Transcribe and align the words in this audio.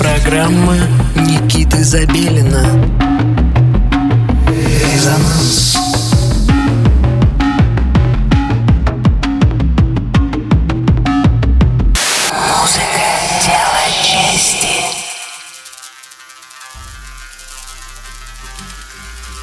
программа 0.00 0.76
Никиты 1.14 1.84
Забелина. 1.84 2.64
Резонанс. 4.48 5.76
Музыка– 12.48 13.04
дело 13.44 13.84
чести. 14.02 14.68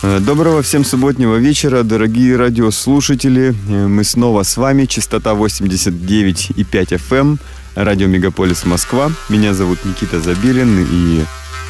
Э, 0.04 0.20
Доброго 0.20 0.62
всем 0.64 0.84
субботнего 0.84 1.36
вечера, 1.36 1.84
дорогие 1.84 2.36
радиослушатели. 2.36 3.54
Э, 3.70 3.88
Мы 3.88 4.04
снова 4.04 4.42
с 4.44 4.58
вами, 4.58 4.86
частота 4.86 5.34
89,5 5.34 6.98
FM, 6.98 7.38
радио 7.78 8.08
Мегаполис 8.08 8.66
Москва. 8.66 9.12
Меня 9.30 9.54
зовут 9.54 9.86
Никита 9.86 10.20
Забелин, 10.20 10.86
и 10.90 11.24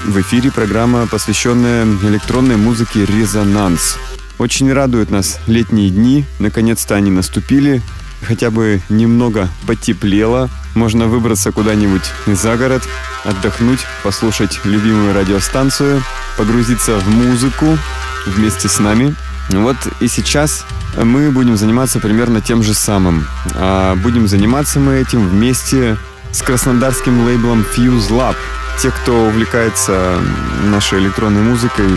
в 0.06 0.20
эфире 0.22 0.52
программа, 0.52 1.06
посвященная 1.06 1.86
электронной 1.86 2.56
музыке 2.56 3.06
«Резонанс». 3.06 3.98
Очень 4.38 4.72
радуют 4.72 5.12
нас 5.12 5.40
летние 5.48 5.90
дни, 5.90 6.26
наконец-то 6.40 6.96
они 6.96 7.12
наступили, 7.12 7.82
хотя 8.22 8.52
бы 8.52 8.82
немного 8.88 9.50
потеплело, 9.66 10.50
можно 10.76 11.08
выбраться 11.08 11.52
куда-нибудь 11.52 12.04
за 12.26 12.55
город, 12.55 12.84
отдохнуть, 13.26 13.80
послушать 14.04 14.62
любимую 14.64 15.14
радиостанцию, 15.14 16.02
погрузиться 16.38 17.00
в 17.00 17.10
музыку 17.10 17.78
вместе 18.26 18.70
с 18.70 18.80
нами. 18.80 19.14
Вот 19.50 19.78
и 20.00 20.08
сейчас 20.08 20.66
мы 20.96 21.32
будем 21.32 21.58
заниматься 21.58 22.00
примерно 22.00 22.42
тем 22.42 22.64
же 22.64 22.74
самым. 22.74 23.26
А 23.55 23.96
будем 23.96 24.28
заниматься 24.28 24.80
мы 24.80 24.96
этим 24.96 25.28
вместе 25.28 25.98
с 26.32 26.41
краснодарским 26.41 27.26
лейблом 27.26 27.66
Fuse 27.76 28.10
Lab. 28.10 28.36
Те, 28.80 28.91
кто 28.91 29.27
увлекается 29.27 30.20
нашей 30.66 30.99
электронной 30.99 31.41
музыкой, 31.41 31.88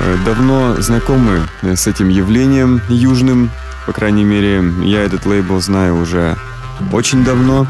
э, 0.00 0.16
давно 0.24 0.80
знакомы 0.80 1.40
э, 1.62 1.76
с 1.76 1.86
этим 1.86 2.08
явлением 2.08 2.80
южным. 2.88 3.50
По 3.86 3.92
крайней 3.92 4.24
мере, 4.24 4.62
я 4.82 5.02
этот 5.02 5.26
лейбл 5.26 5.60
знаю 5.60 6.00
уже 6.00 6.36
очень 6.92 7.24
давно. 7.24 7.66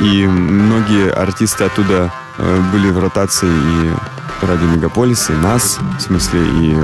И 0.00 0.26
многие 0.26 1.12
артисты 1.12 1.64
оттуда 1.64 2.12
э, 2.38 2.60
были 2.72 2.90
в 2.90 2.98
ротации 2.98 3.48
и 3.48 3.92
Радио 4.44 4.66
Мегаполис, 4.66 5.30
и 5.30 5.34
нас, 5.34 5.78
в 5.98 6.00
смысле, 6.00 6.40
и, 6.42 6.76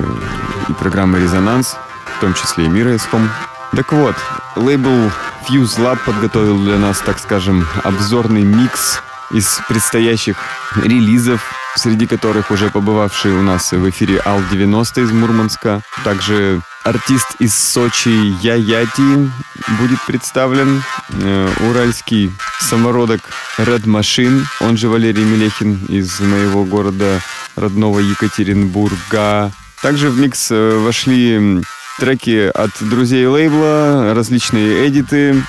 и 0.69 0.73
программы 0.75 1.19
«Резонанс», 1.19 1.77
в 2.19 2.21
том 2.21 2.35
числе 2.35 2.65
и 2.65 2.69
«Мира 2.69 2.97
ИСКОМ». 2.97 3.31
Так 3.77 3.93
вот, 3.93 4.17
лейбл 4.57 5.13
Fuse 5.49 5.79
Lab 5.79 5.99
подготовил 6.05 6.59
для 6.59 6.77
нас, 6.77 6.99
так 6.99 7.21
скажем, 7.21 7.65
обзорный 7.85 8.43
микс 8.43 9.01
из 9.31 9.61
предстоящих 9.69 10.37
релизов, 10.83 11.41
среди 11.77 12.09
которых 12.09 12.51
уже 12.51 12.71
побывавший 12.71 13.33
у 13.35 13.43
нас 13.43 13.71
в 13.71 13.89
эфире 13.91 14.21
Ал-90 14.25 15.05
из 15.05 15.13
Мурманска. 15.13 15.81
Также 16.03 16.61
артист 16.83 17.37
из 17.39 17.55
Сочи 17.55 18.09
Яяти 18.09 19.31
будет 19.79 20.01
представлен. 20.05 20.83
Э, 21.11 21.49
уральский 21.71 22.33
самородок 22.59 23.21
Red 23.59 23.85
Machine, 23.85 24.43
он 24.61 24.77
же 24.77 24.89
Валерий 24.89 25.25
Мелехин 25.25 25.85
из 25.87 26.19
моего 26.19 26.65
города 26.65 27.21
родного 27.55 28.01
Екатеринбурга. 28.01 29.53
Также 29.83 30.11
в 30.11 30.19
микс 30.19 30.49
э, 30.51 30.79
вошли 30.79 31.63
треки 31.99 32.51
от 32.55 32.71
друзей 32.81 33.27
лейбла, 33.27 34.15
различные 34.15 34.89
эдиты. 34.89 35.43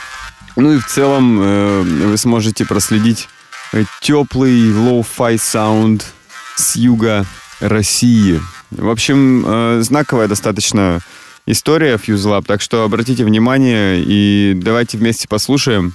Ну 0.56 0.74
и 0.74 0.78
в 0.80 0.88
целом 0.88 1.40
э, 1.42 1.82
вы 1.82 2.18
сможете 2.18 2.66
проследить 2.66 3.30
э, 3.72 3.84
теплый 4.02 4.74
lo-fi 4.74 5.38
саунд 5.38 6.06
с 6.56 6.76
юга 6.76 7.26
России. 7.60 8.42
В 8.72 8.90
общем, 8.90 9.44
э, 9.46 9.82
знаковая 9.82 10.28
достаточно 10.28 11.00
история 11.46 11.96
Fuse 11.96 12.26
Lab, 12.26 12.46
так 12.46 12.62
что 12.62 12.84
обратите 12.84 13.24
внимание 13.24 14.02
и 14.04 14.54
давайте 14.56 14.98
вместе 14.98 15.28
послушаем. 15.28 15.94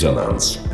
Резонанс. 0.00 0.69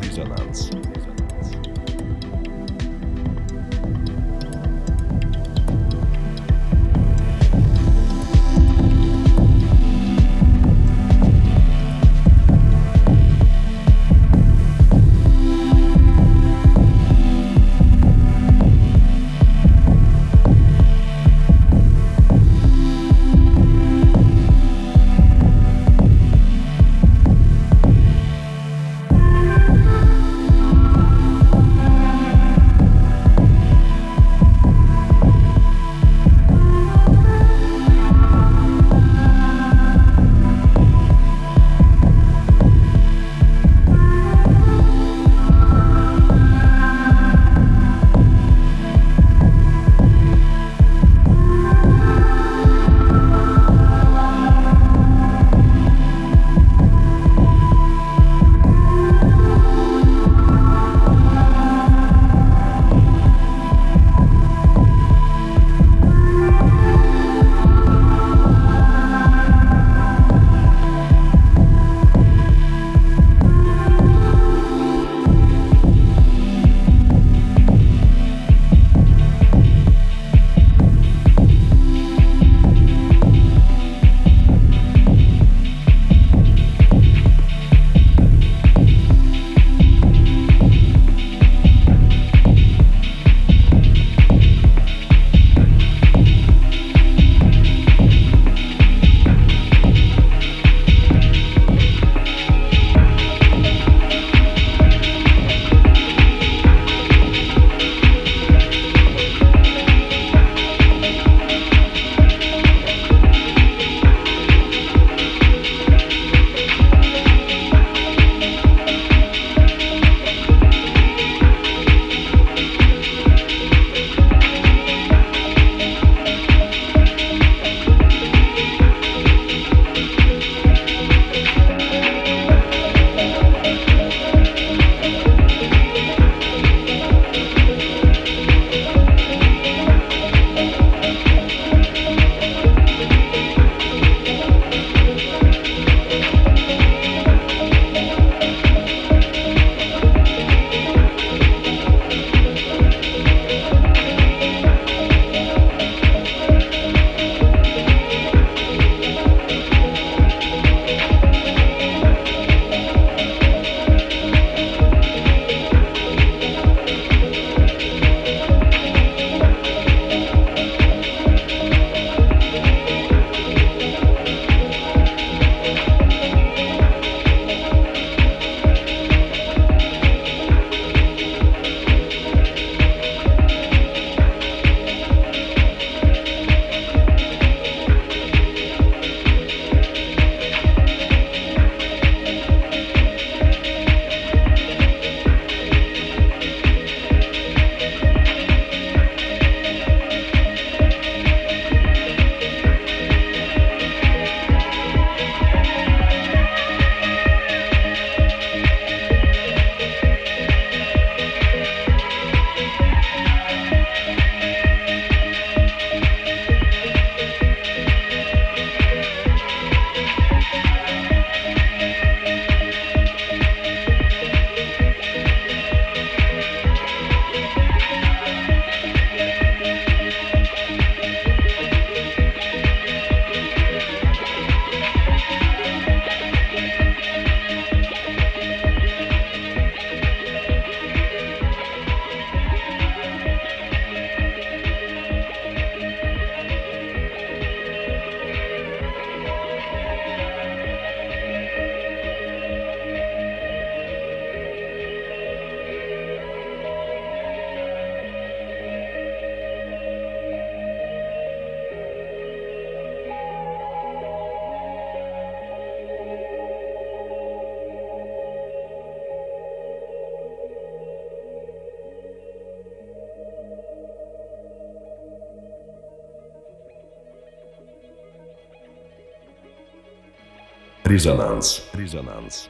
Резонанс. 281.07 281.63
Резонанс. 281.73 282.49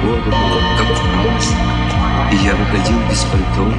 Была, 0.00 0.18
как 0.76 0.86
праздник? 0.86 1.58
И 2.32 2.36
я 2.36 2.54
выходил 2.54 2.98
без 3.08 3.24
пальто. 3.24 3.72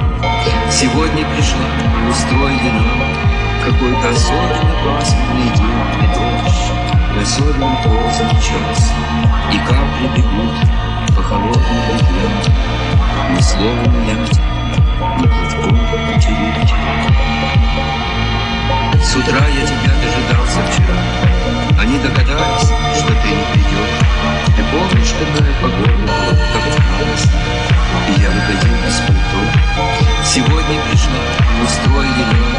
Сегодня 0.70 1.24
пришла 1.34 1.90
устроили 2.10 2.70
нам 2.70 3.30
какой-то 3.64 4.08
особенно 4.08 4.74
пасмурный 4.84 5.50
день 5.54 5.80
и 6.00 6.06
дождь, 6.14 6.72
и 7.16 7.22
особенно 7.22 7.76
поздний 7.84 8.40
час. 8.40 8.92
И 9.52 9.58
капли 9.58 10.08
бегут 10.16 11.14
по 11.14 11.22
холодным 11.22 11.80
бревнам, 11.86 13.36
ни 13.36 13.40
слова 13.40 13.88
менять, 13.88 14.40
ни 15.18 15.26
платком 15.26 15.78
потереть. 16.06 16.74
С 19.02 19.16
утра 19.16 19.46
я 19.46 19.66
тебя 19.66 19.92
дожидался 20.02 20.60
вчера. 20.70 20.96
Они 21.80 21.98
догадались, 21.98 22.70
что 22.96 23.08
ты 23.08 23.28
не 23.28 23.59
какая 24.70 25.52
погода 25.60 25.92
была, 25.96 26.30
раз. 27.00 27.22
И 28.08 28.20
я 28.20 28.30
выходил 28.30 28.74
без 28.84 28.96
пальто. 29.06 29.40
Сегодня 30.24 30.80
пришла, 30.88 31.22
устроили 31.64 32.24
нам 32.24 32.52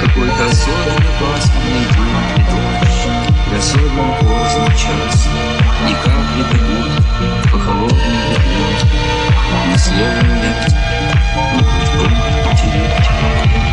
какой-то 0.00 0.46
особенно 0.46 1.10
пасмурный 1.20 1.84
день 1.92 2.18
и 2.36 2.42
дождь. 2.50 3.04
И 3.50 3.56
особенно 3.56 4.14
поздний 4.20 4.74
час. 4.78 5.28
И 5.88 5.94
капли 5.94 6.42
бегут 6.52 6.94
по 7.50 7.58
холодным 7.58 8.12
ветрам. 8.30 8.72
Ни 9.68 9.76
слова 9.76 10.22
не 10.22 10.34
мягче, 10.42 10.76
ни 11.54 11.62
платком 11.62 12.12
потереть. 12.44 13.71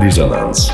Резонанс. 0.00 0.72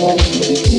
hombre. 0.00 0.69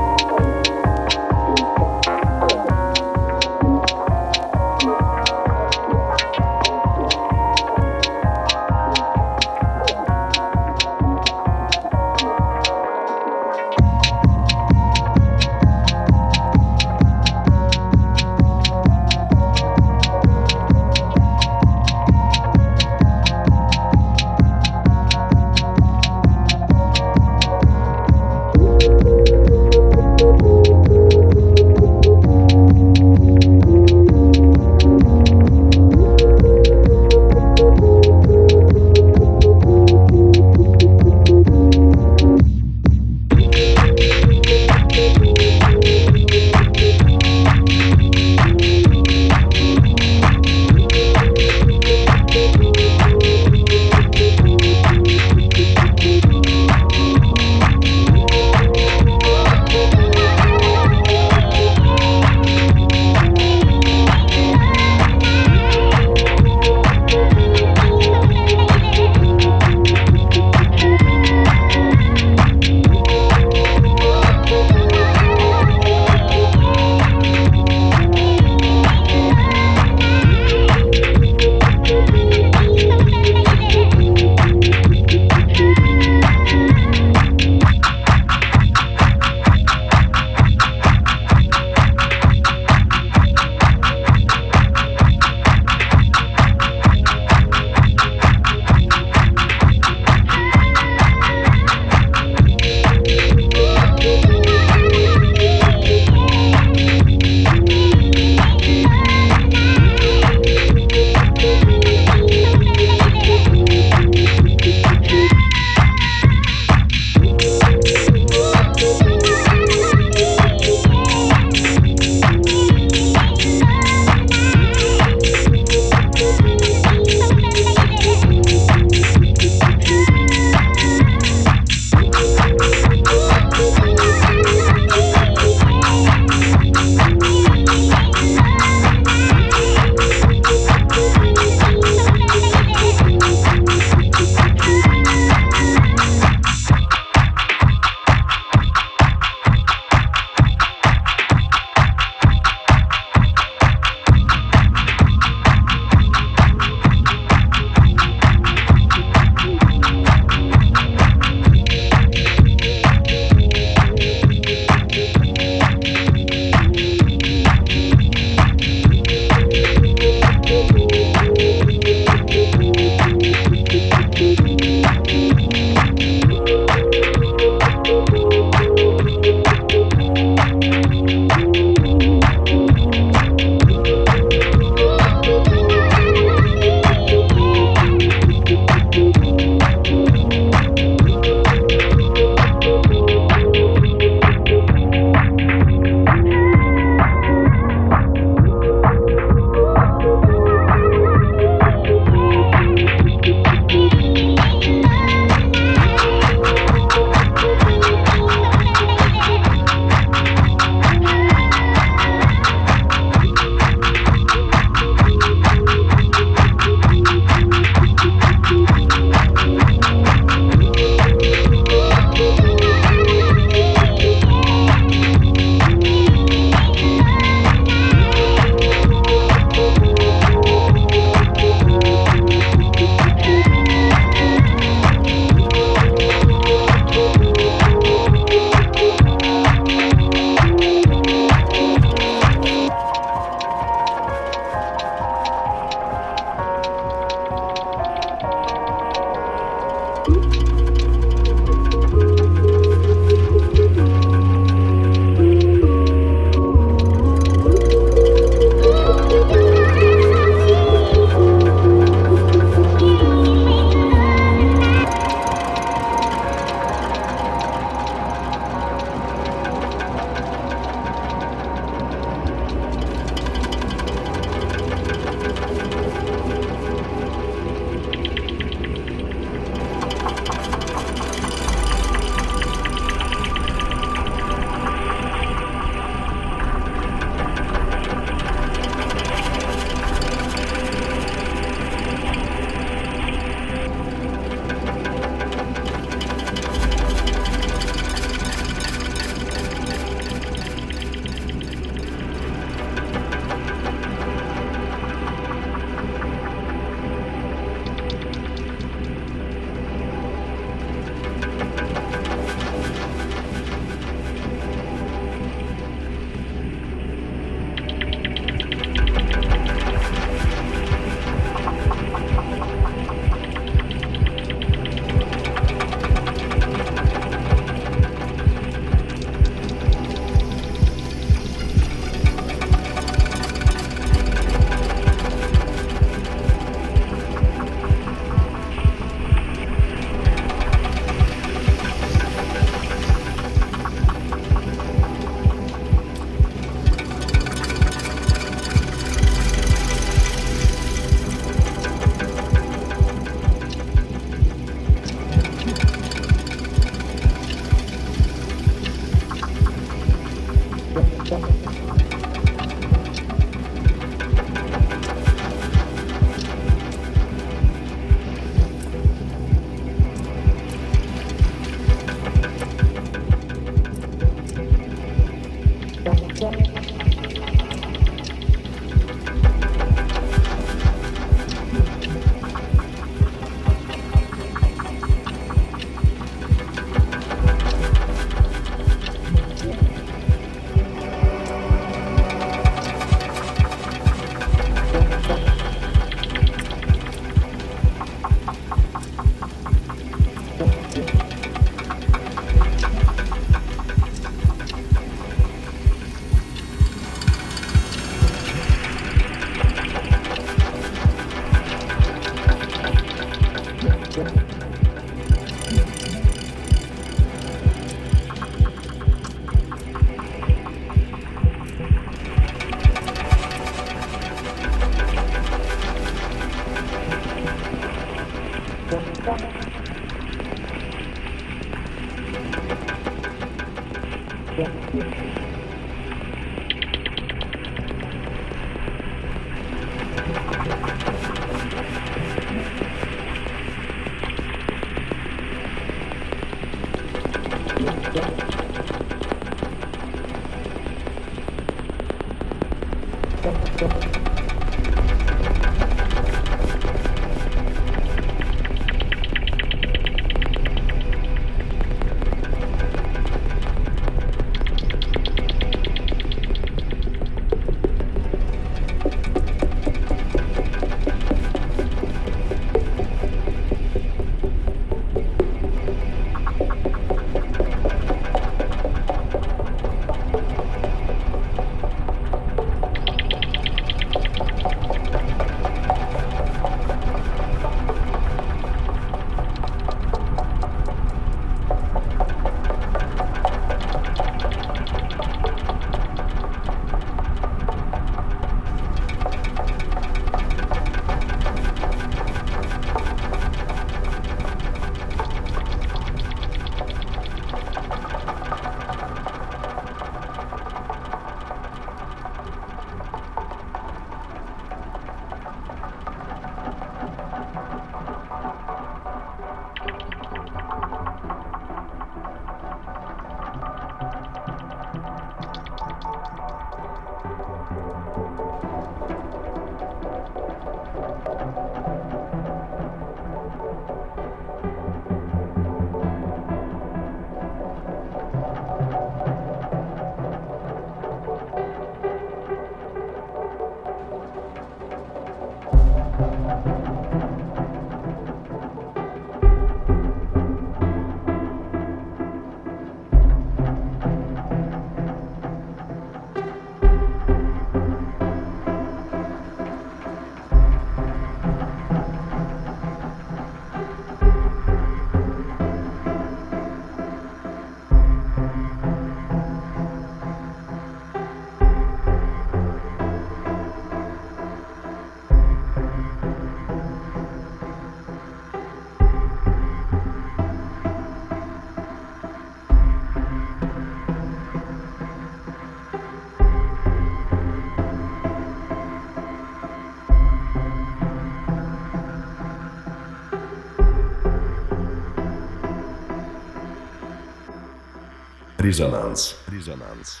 Резонанс. 598.46 599.16
Резонанс. 599.26 600.00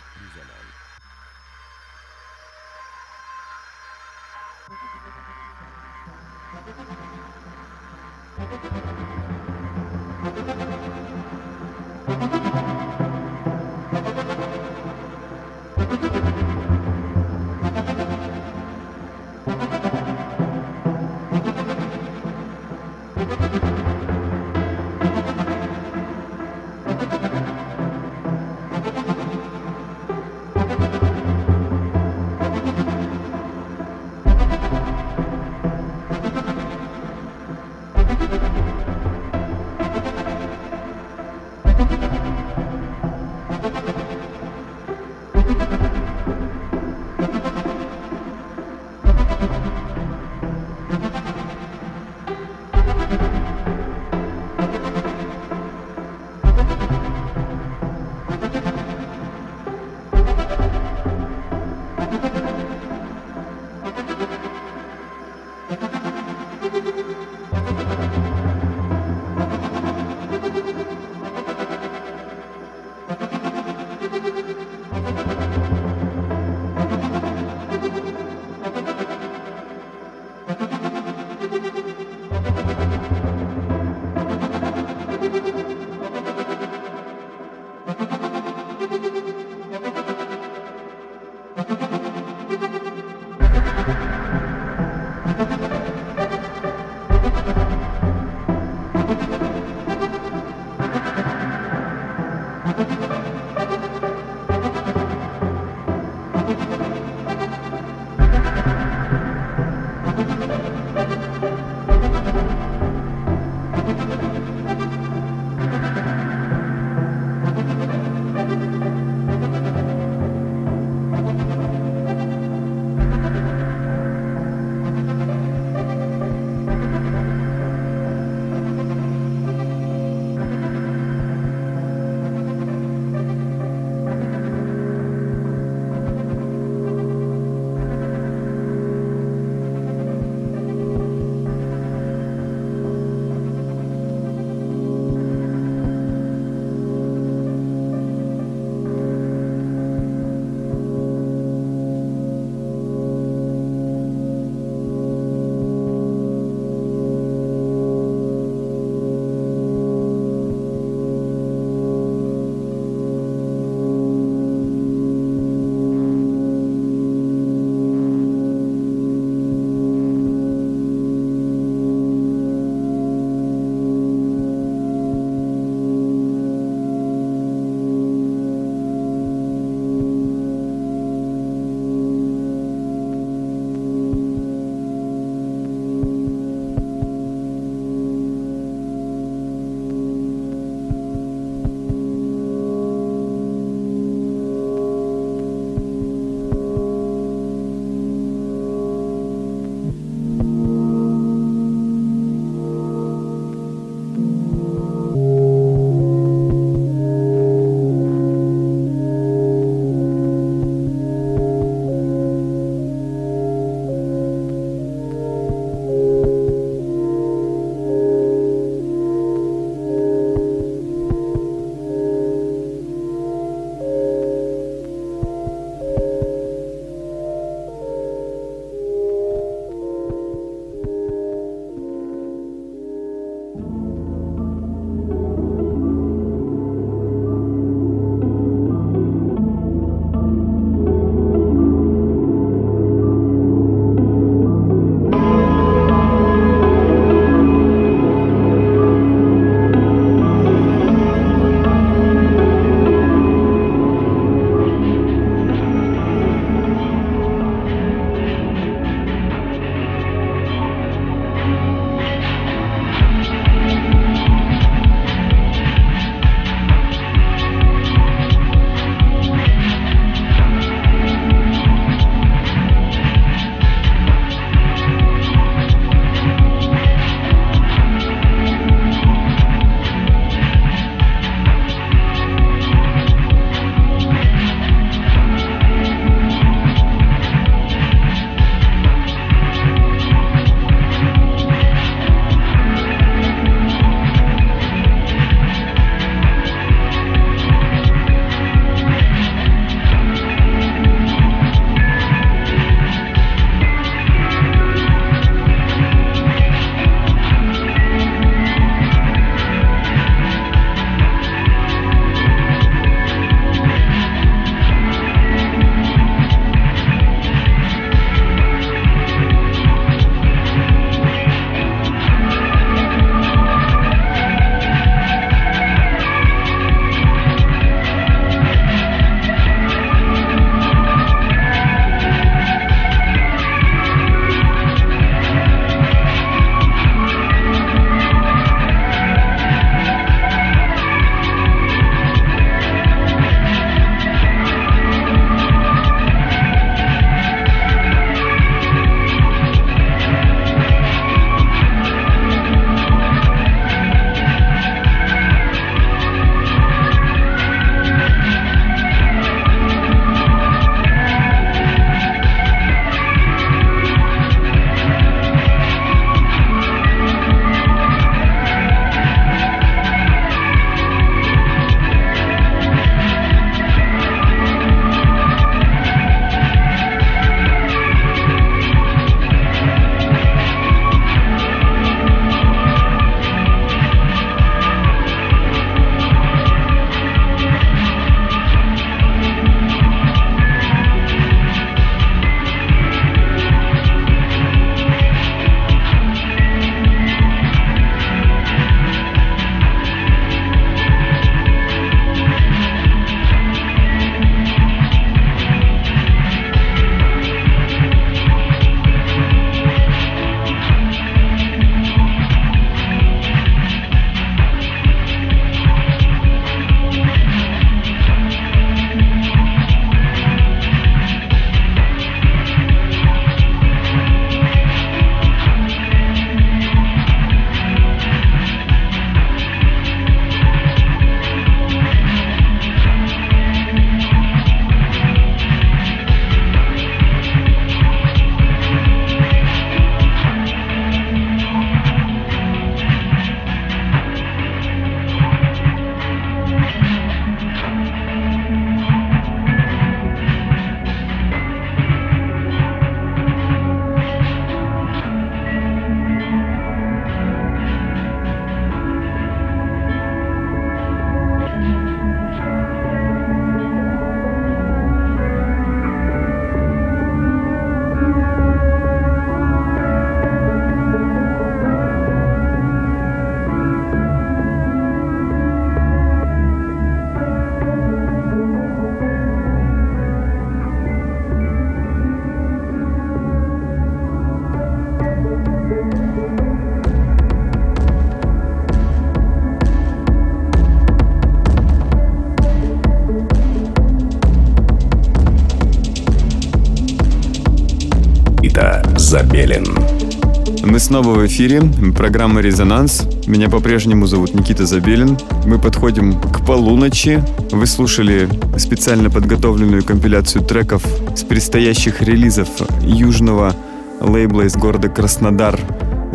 Снова 501.02 501.18
в 501.18 501.26
эфире. 501.26 501.60
Программа 501.94 502.40
«Резонанс». 502.40 503.06
Меня 503.26 503.50
по-прежнему 503.50 504.06
зовут 504.06 504.32
Никита 504.32 504.64
Забелин. 504.64 505.18
Мы 505.44 505.58
подходим 505.58 506.18
к 506.18 506.46
полуночи. 506.46 507.22
Вы 507.50 507.66
слушали 507.66 508.26
специально 508.56 509.10
подготовленную 509.10 509.84
компиляцию 509.84 510.42
треков 510.42 510.82
с 511.14 511.22
предстоящих 511.22 512.00
релизов 512.00 512.48
южного 512.80 513.54
лейбла 514.00 514.46
из 514.46 514.56
города 514.56 514.88
Краснодар. 514.88 515.60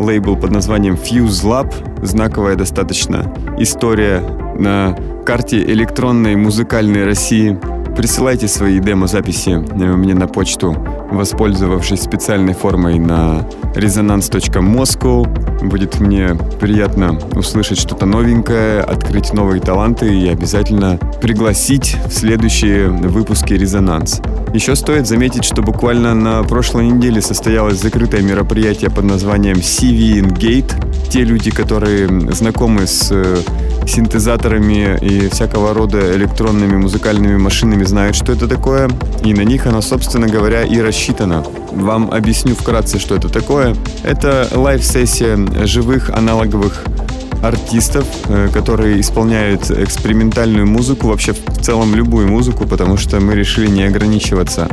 Лейбл 0.00 0.34
под 0.34 0.50
названием 0.50 0.94
Fuse 0.94 1.44
Lab. 1.44 1.72
Знаковая 2.04 2.56
достаточно 2.56 3.32
история 3.58 4.20
на 4.58 4.98
карте 5.24 5.62
электронной 5.62 6.34
музыкальной 6.34 7.04
России. 7.04 7.56
Присылайте 7.96 8.48
свои 8.48 8.80
демо-записи 8.80 9.50
мне 9.76 10.14
на 10.14 10.26
почту, 10.26 10.76
воспользовавшись 11.12 12.02
специальной 12.02 12.54
формой 12.54 12.98
на 12.98 13.46
resonance.moscow. 13.74 15.68
Будет 15.68 16.00
мне 16.00 16.36
приятно 16.60 17.18
услышать 17.34 17.78
что-то 17.78 18.06
новенькое, 18.06 18.80
открыть 18.80 19.32
новые 19.32 19.60
таланты 19.60 20.14
и 20.14 20.28
обязательно 20.28 20.98
пригласить 21.20 21.96
в 22.06 22.12
следующие 22.12 22.88
выпуски 22.88 23.54
«Резонанс». 23.54 24.20
Еще 24.52 24.76
стоит 24.76 25.06
заметить, 25.06 25.44
что 25.44 25.62
буквально 25.62 26.14
на 26.14 26.42
прошлой 26.42 26.88
неделе 26.88 27.22
состоялось 27.22 27.80
закрытое 27.80 28.20
мероприятие 28.20 28.90
под 28.90 29.04
названием 29.04 29.56
CV 29.56 30.20
Gate. 30.20 30.74
Те 31.08 31.24
люди, 31.24 31.50
которые 31.50 32.06
знакомы 32.32 32.86
с 32.86 33.08
э, 33.10 33.38
синтезаторами 33.86 34.98
и 35.00 35.30
всякого 35.30 35.72
рода 35.72 36.14
электронными 36.14 36.76
музыкальными 36.76 37.38
машинами 37.38 37.84
знают, 37.84 38.14
что 38.14 38.32
это 38.32 38.46
такое, 38.46 38.90
и 39.24 39.32
на 39.32 39.40
них 39.40 39.66
оно, 39.66 39.80
собственно 39.80 40.28
говоря, 40.28 40.64
и 40.64 40.78
рассчитано. 40.80 41.42
Вам 41.72 42.10
объясню 42.10 42.54
вкратце, 42.54 42.98
что 42.98 43.14
это 43.14 43.30
такое. 43.30 43.74
Это 44.02 44.48
лайв-сессия 44.52 45.66
живых 45.66 46.10
аналоговых 46.10 46.84
артистов, 47.42 48.06
э, 48.28 48.48
которые 48.52 49.00
исполняют 49.00 49.70
экспериментальную 49.70 50.66
музыку, 50.66 51.08
вообще 51.08 51.32
в 51.32 51.60
целом 51.60 51.94
любую 51.94 52.28
музыку, 52.28 52.66
потому 52.66 52.96
что 52.96 53.20
мы 53.20 53.34
решили 53.34 53.66
не 53.66 53.82
ограничиваться 53.82 54.68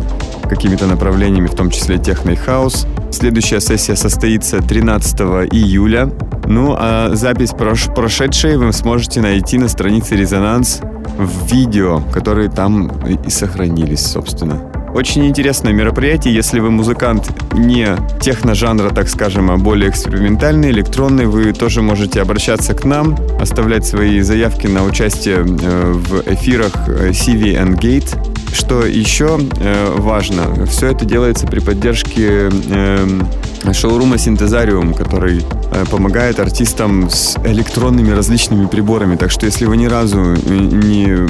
какими-то 0.50 0.88
направлениями, 0.88 1.48
в 1.48 1.56
том 1.56 1.70
числе 1.70 1.98
техно 1.98 2.32
и 2.32 2.36
хаус. 2.36 2.88
Следующая 3.12 3.60
сессия 3.60 3.96
состоится 3.96 4.62
13 4.62 5.20
июля. 5.52 6.12
Ну, 6.46 6.76
а 6.78 7.12
запись 7.14 7.52
прош 7.52 7.86
прошедшей 7.94 8.58
вы 8.58 8.72
сможете 8.74 9.22
найти 9.22 9.58
на 9.58 9.68
странице 9.68 10.16
«Резонанс» 10.16 10.82
в 11.18 11.52
видео, 11.52 12.02
которые 12.14 12.50
там 12.50 12.92
и 13.08 13.30
сохранились, 13.30 14.06
собственно. 14.06 14.69
Очень 14.94 15.28
интересное 15.28 15.72
мероприятие, 15.72 16.34
если 16.34 16.60
вы 16.60 16.72
музыкант 16.72 17.32
не 17.54 17.96
техно-жанра, 18.22 18.90
так 18.90 19.08
скажем, 19.08 19.52
а 19.52 19.58
более 19.58 19.90
экспериментальный, 19.90 20.72
электронный, 20.72 21.26
вы 21.26 21.54
тоже 21.54 21.82
можете 21.82 22.22
обращаться 22.22 22.74
к 22.74 22.84
нам, 22.86 23.16
оставлять 23.40 23.86
свои 23.86 24.20
заявки 24.22 24.68
на 24.68 24.84
участие 24.84 25.38
э, 25.38 25.92
в 25.94 26.24
эфирах 26.34 26.88
CV 26.88 27.56
and 27.56 27.80
Gate. 27.80 28.18
Что 28.52 28.86
еще 28.86 29.40
э, 29.60 29.96
важно, 29.98 30.66
все 30.66 30.88
это 30.88 31.06
делается 31.06 31.46
при 31.46 31.60
поддержке 31.60 32.50
э, 32.50 33.08
шоурума 33.74 34.18
Синтезариум, 34.18 34.94
который 34.94 35.44
э, 35.72 35.86
помогает 35.90 36.40
артистам 36.40 37.10
с 37.10 37.38
электронными 37.44 38.12
различными 38.12 38.66
приборами. 38.66 39.16
Так 39.16 39.30
что 39.30 39.46
если 39.46 39.66
вы 39.66 39.78
ни 39.78 39.86
разу 39.86 40.20
не 40.20 41.28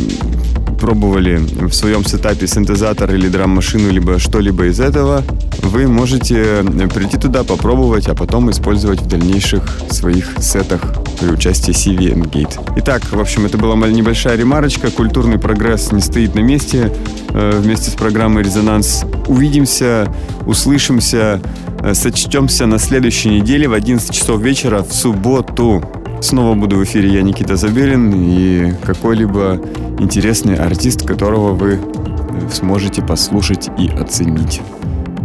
пробовали 0.79 1.37
в 1.67 1.73
своем 1.73 2.05
сетапе 2.05 2.47
синтезатор 2.47 3.13
или 3.13 3.27
драм-машину, 3.27 3.91
либо 3.91 4.19
что-либо 4.19 4.65
из 4.65 4.79
этого, 4.79 5.23
вы 5.61 5.87
можете 5.87 6.63
прийти 6.93 7.17
туда, 7.17 7.43
попробовать, 7.43 8.07
а 8.07 8.15
потом 8.15 8.49
использовать 8.49 9.01
в 9.01 9.07
дальнейших 9.07 9.81
своих 9.91 10.33
сетах 10.39 10.81
при 11.19 11.29
участии 11.29 11.73
CV 11.73 12.13
Gate. 12.29 12.59
Итак, 12.77 13.03
в 13.11 13.19
общем, 13.19 13.45
это 13.45 13.57
была 13.57 13.75
небольшая 13.75 14.37
ремарочка. 14.37 14.89
Культурный 14.89 15.37
прогресс 15.37 15.91
не 15.91 16.01
стоит 16.01 16.35
на 16.35 16.39
месте. 16.39 16.91
Э, 17.29 17.59
вместе 17.61 17.91
с 17.91 17.93
программой 17.93 18.43
«Резонанс» 18.43 19.03
увидимся, 19.27 20.13
услышимся, 20.45 21.41
э, 21.81 21.93
сочтемся 21.93 22.65
на 22.65 22.79
следующей 22.79 23.29
неделе 23.29 23.67
в 23.67 23.73
11 23.73 24.11
часов 24.11 24.41
вечера 24.41 24.83
в 24.83 24.93
субботу. 24.93 25.83
Снова 26.21 26.53
буду 26.55 26.77
в 26.77 26.83
эфире 26.83 27.13
я, 27.13 27.21
Никита 27.21 27.55
Забелин, 27.55 28.13
и 28.13 28.73
какой-либо 28.83 29.59
интересный 29.99 30.55
артист, 30.55 31.05
которого 31.07 31.53
вы 31.53 31.79
э, 31.79 32.49
сможете 32.51 33.01
послушать 33.01 33.69
и 33.77 33.87
оценить. 33.89 34.61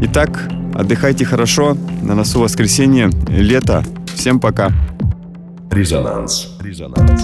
Итак, 0.03 0.49
отдыхайте 0.75 1.25
хорошо, 1.25 1.77
на 2.03 2.15
носу 2.15 2.41
воскресенье, 2.41 3.11
лето. 3.29 3.83
Всем 4.15 4.39
пока. 4.39 4.71
Резонанс. 5.71 6.57
Резонанс. 6.61 7.23